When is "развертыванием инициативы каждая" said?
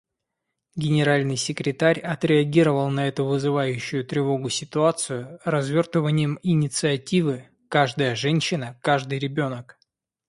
5.45-8.15